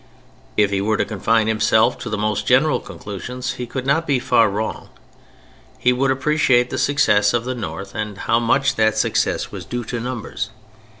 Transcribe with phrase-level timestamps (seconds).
[0.57, 4.17] If he were to confine himself to the most general conclusions he could not be
[4.17, 4.89] far wrong.
[5.77, 9.83] He would appreciate the success of the North and how much that success was due
[9.83, 10.49] to numbers.